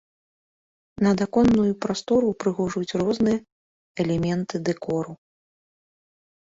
Надаконную 1.07 1.67
прастору 1.85 2.25
ўпрыгожваюць 2.33 2.97
розныя 3.03 3.39
элементы 4.07 4.55
дэкору. 4.73 5.13